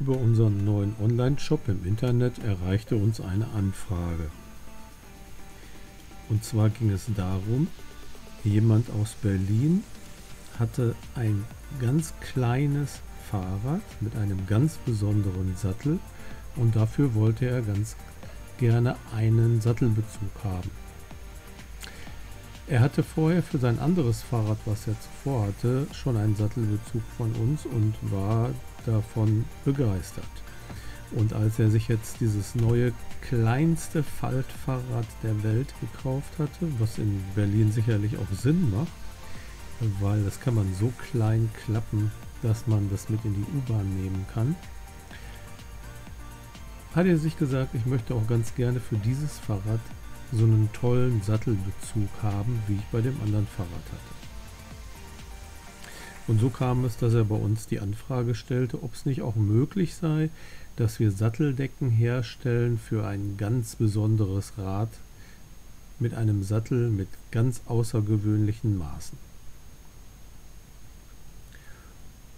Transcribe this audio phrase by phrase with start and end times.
[0.00, 4.30] Über unseren neuen Online-Shop im Internet erreichte uns eine Anfrage.
[6.30, 7.66] Und zwar ging es darum,
[8.42, 9.84] jemand aus Berlin
[10.58, 11.44] hatte ein
[11.80, 13.00] ganz kleines
[13.30, 15.98] Fahrrad mit einem ganz besonderen Sattel
[16.56, 17.94] und dafür wollte er ganz
[18.58, 20.70] gerne einen Sattelbezug haben.
[22.70, 27.32] Er hatte vorher für sein anderes Fahrrad, was er zuvor hatte, schon einen Sattelbezug von
[27.32, 28.50] uns und war
[28.86, 30.24] davon begeistert.
[31.10, 37.20] Und als er sich jetzt dieses neue kleinste Faltfahrrad der Welt gekauft hatte, was in
[37.34, 38.92] Berlin sicherlich auch Sinn macht,
[39.98, 44.24] weil das kann man so klein klappen, dass man das mit in die U-Bahn nehmen
[44.32, 44.54] kann,
[46.94, 49.80] hat er sich gesagt, ich möchte auch ganz gerne für dieses Fahrrad
[50.32, 54.20] so einen tollen Sattelbezug haben, wie ich bei dem anderen Fahrrad hatte.
[56.28, 59.34] Und so kam es, dass er bei uns die Anfrage stellte, ob es nicht auch
[59.34, 60.30] möglich sei,
[60.76, 64.90] dass wir Satteldecken herstellen für ein ganz besonderes Rad
[65.98, 69.18] mit einem Sattel mit ganz außergewöhnlichen Maßen.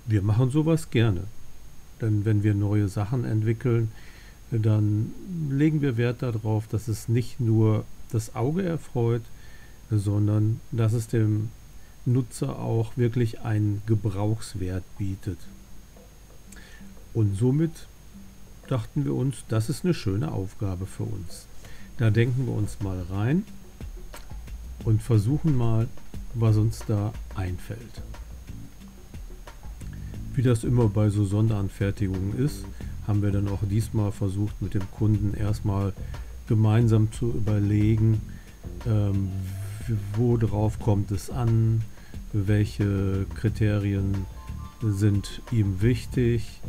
[0.07, 1.25] Wir machen sowas gerne,
[2.01, 3.93] denn wenn wir neue Sachen entwickeln,
[4.59, 5.13] dann
[5.51, 9.23] legen wir Wert darauf, dass es nicht nur das Auge erfreut,
[9.91, 11.49] sondern dass es dem
[12.05, 15.39] Nutzer auch wirklich einen Gebrauchswert bietet.
[17.15, 17.87] Und somit
[18.69, 21.47] dachten wir uns, das ist eine schöne Aufgabe für uns.
[21.99, 23.45] Da denken wir uns mal rein
[24.85, 25.89] und versuchen mal,
[26.35, 28.03] was uns da einfällt.
[30.35, 32.65] Wie das immer bei so Sonderanfertigungen ist,
[33.07, 35.93] haben wir dann auch diesmal versucht, mit dem Kunden erstmal
[36.47, 38.21] gemeinsam zu überlegen,
[38.87, 39.31] ähm,
[40.17, 41.83] worauf kommt es an,
[42.33, 44.27] welche Kriterien
[44.83, 46.61] sind ihm wichtig,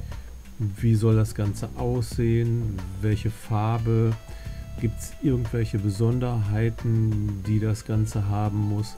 [0.59, 4.13] wie soll das Ganze aussehen, welche Farbe,
[4.79, 8.95] gibt es irgendwelche Besonderheiten, die das Ganze haben muss.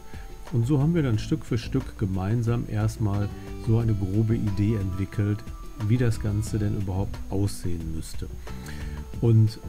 [0.51, 3.29] Und so haben wir dann Stück für Stück gemeinsam erstmal
[3.67, 5.43] so eine grobe Idee entwickelt,
[5.87, 8.27] wie das Ganze denn überhaupt aussehen müsste.
[9.21, 9.59] Und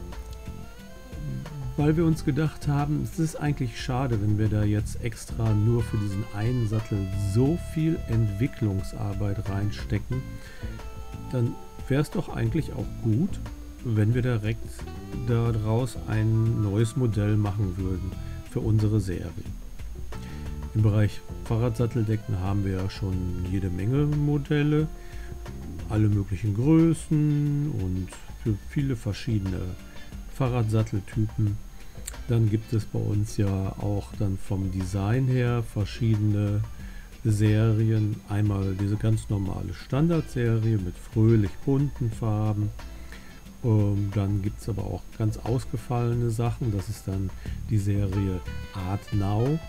[1.77, 5.83] weil wir uns gedacht haben, es ist eigentlich schade, wenn wir da jetzt extra nur
[5.83, 6.97] für diesen einen Sattel
[7.33, 10.23] so viel Entwicklungsarbeit reinstecken,
[11.31, 11.53] dann
[11.87, 13.39] wäre es doch eigentlich auch gut,
[13.83, 14.67] wenn wir direkt
[15.27, 18.11] daraus ein neues Modell machen würden
[18.49, 19.31] für unsere Serie.
[20.73, 24.87] Im Bereich Fahrradsatteldecken haben wir ja schon jede Menge Modelle
[25.89, 28.07] alle möglichen Größen und
[28.43, 29.61] für viele verschiedene
[30.33, 31.57] Fahrradsatteltypen.
[32.27, 36.61] Dann gibt es bei uns ja auch dann vom Design her verschiedene
[37.23, 38.17] Serien.
[38.29, 42.69] Einmal diese ganz normale Standardserie mit fröhlich bunten Farben.
[43.63, 46.71] Ähm, dann gibt es aber auch ganz ausgefallene Sachen.
[46.75, 47.29] Das ist dann
[47.69, 48.39] die Serie
[48.73, 49.59] Art Now.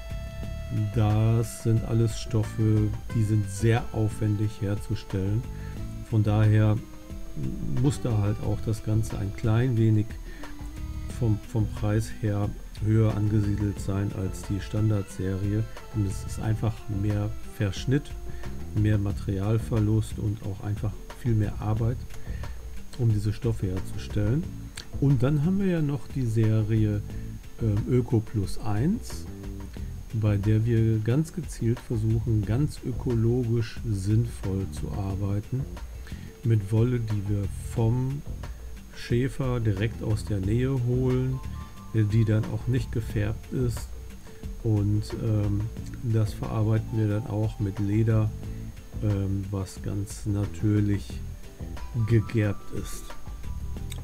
[0.95, 5.43] Das sind alles Stoffe, die sind sehr aufwendig herzustellen.
[6.11, 6.77] Von daher
[7.83, 10.07] muss da halt auch das Ganze ein klein wenig
[11.19, 12.49] vom, vom Preis her
[12.85, 15.65] höher angesiedelt sein als die Standardserie.
[15.95, 18.05] Und es ist einfach mehr Verschnitt,
[18.75, 21.97] mehr Materialverlust und auch einfach viel mehr Arbeit,
[22.99, 24.45] um diese Stoffe herzustellen.
[25.01, 27.03] Und dann haben wir ja noch die Serie
[27.61, 29.27] ähm, Öko Plus 1,
[30.15, 35.65] bei der wir ganz gezielt versuchen, ganz ökologisch sinnvoll zu arbeiten
[36.45, 37.45] mit Wolle, die wir
[37.75, 38.23] vom
[38.97, 41.39] Schäfer direkt aus der Nähe holen,
[41.95, 43.89] äh, die dann auch nicht gefärbt ist.
[44.65, 45.63] Und ähm,
[46.03, 48.31] das verarbeiten wir dann auch mit Leder,
[49.03, 51.09] ähm, was ganz natürlich
[52.07, 53.05] gegerbt ist.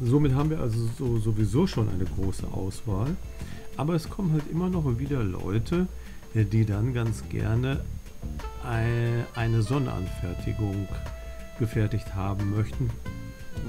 [0.00, 3.16] Somit haben wir also so, sowieso schon eine große Auswahl.
[3.76, 5.88] Aber es kommen halt immer noch wieder Leute,
[6.34, 7.84] äh, die dann ganz gerne
[9.34, 10.88] eine Sonnenanfertigung
[11.58, 12.90] gefertigt haben möchten,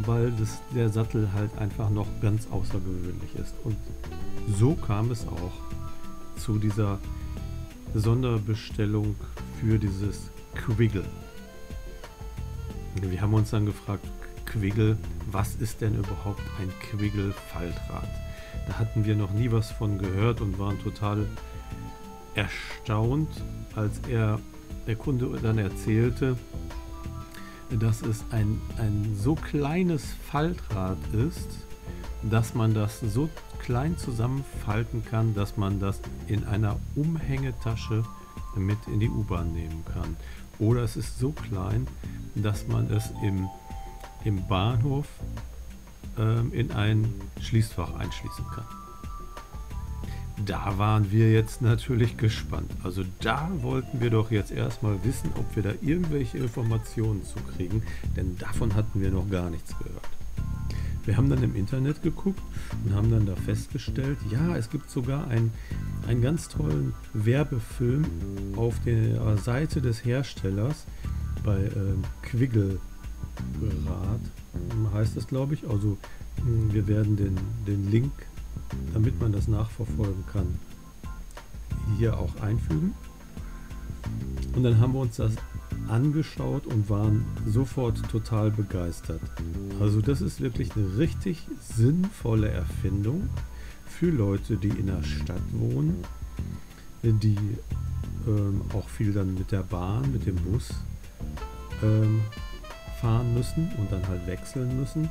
[0.06, 3.56] weil das, der Sattel halt einfach noch ganz außergewöhnlich ist.
[3.64, 3.78] Und
[4.58, 5.54] so kam es auch
[6.38, 7.00] zu dieser
[7.94, 9.16] Sonderbestellung
[9.60, 11.06] für dieses Quiggle.
[13.02, 14.06] Wir haben uns dann gefragt,
[14.46, 14.98] Quiggle,
[15.32, 18.08] was ist denn überhaupt ein Quiggle-Faltrad?
[18.68, 21.26] Da hatten wir noch nie was von gehört und waren total
[22.36, 23.30] erstaunt,
[23.76, 24.40] als er
[24.88, 26.38] der Kunde dann erzählte,
[27.70, 31.50] dass es ein, ein so kleines Faltrad ist,
[32.24, 33.30] dass man das so
[33.60, 38.04] klein zusammenfalten kann, dass man das in einer Umhängetasche
[38.56, 40.16] mit in die U-Bahn nehmen kann.
[40.60, 41.88] Oder es ist so klein,
[42.36, 43.50] dass man es im,
[44.24, 45.08] im Bahnhof
[46.18, 48.85] ähm, in ein Schließfach einschließen kann.
[50.44, 52.70] Da waren wir jetzt natürlich gespannt.
[52.84, 57.84] Also da wollten wir doch jetzt erstmal wissen, ob wir da irgendwelche Informationen zu kriegen,
[58.18, 60.10] denn davon hatten wir noch gar nichts gehört.
[61.06, 62.42] Wir haben dann im Internet geguckt
[62.84, 65.54] und haben dann da festgestellt, ja, es gibt sogar einen,
[66.08, 68.06] einen ganz tollen Werbefilm
[68.56, 70.86] auf der Seite des Herstellers
[71.44, 72.80] bei ähm, Quiggelrad,
[74.94, 75.68] heißt es glaube ich.
[75.70, 75.98] Also
[76.44, 78.12] hm, wir werden den, den Link,
[78.94, 80.60] damit man das nachverfolgen kann,
[81.98, 82.94] hier auch einfügen.
[84.56, 85.34] Und dann haben wir uns das
[85.88, 89.22] angeschaut und waren sofort total begeistert.
[89.80, 93.30] Also das ist wirklich eine richtig sinnvolle Erfindung
[93.86, 96.04] für Leute, die in der Stadt wohnen,
[97.04, 97.38] die
[98.28, 100.70] ähm, auch viel dann mit der Bahn, mit dem Bus
[101.84, 102.22] ähm,
[103.00, 105.10] fahren müssen und dann halt wechseln müssen.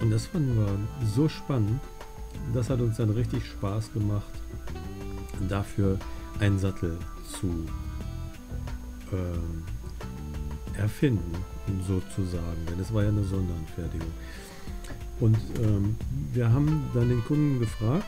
[0.00, 0.78] Und das fanden wir
[1.14, 1.80] so spannend.
[2.52, 4.32] Das hat uns dann richtig Spaß gemacht,
[5.48, 5.98] dafür
[6.40, 6.98] einen Sattel
[7.38, 7.66] zu
[9.12, 11.32] äh, erfinden,
[11.86, 12.66] sozusagen.
[12.68, 14.12] Denn es war ja eine Sonderanfertigung.
[15.20, 15.96] Und ähm,
[16.32, 18.06] wir haben dann den Kunden gefragt,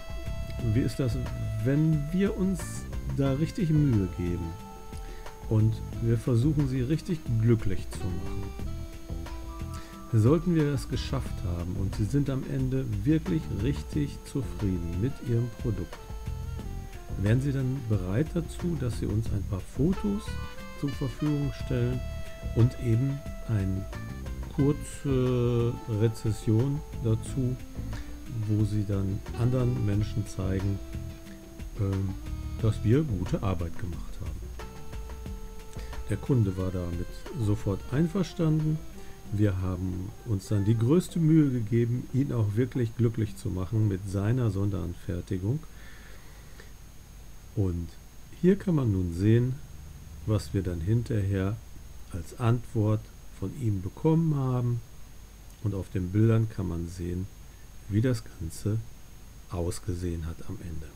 [0.72, 1.16] wie ist das,
[1.64, 2.60] wenn wir uns
[3.16, 4.52] da richtig Mühe geben
[5.48, 8.74] und wir versuchen sie richtig glücklich zu machen.
[10.16, 15.49] Sollten wir es geschafft haben und sie sind am Ende wirklich richtig zufrieden mit ihrem
[15.61, 15.99] Produkt,
[17.19, 20.22] wären sie dann bereit dazu, dass sie uns ein paar Fotos
[20.78, 22.00] zur Verfügung stellen
[22.55, 23.19] und eben
[23.49, 23.84] eine
[24.55, 27.56] kurze Rezession dazu,
[28.46, 30.78] wo sie dann anderen Menschen zeigen,
[31.81, 32.14] ähm,
[32.62, 34.40] dass wir gute Arbeit gemacht haben.
[36.08, 37.08] Der Kunde war damit
[37.44, 38.78] sofort einverstanden.
[39.36, 44.08] Wir haben uns dann die größte Mühe gegeben, ihn auch wirklich glücklich zu machen mit
[44.08, 45.58] seiner Sonderanfertigung.
[47.56, 47.88] Und
[48.40, 49.54] hier kann man nun sehen,
[50.26, 51.56] was wir dann hinterher
[52.12, 53.00] als Antwort
[53.40, 54.81] von ihm bekommen haben.
[55.64, 57.26] Und auf den Bildern kann man sehen,
[57.88, 58.78] wie das Ganze
[59.50, 60.86] ausgesehen hat am Ende.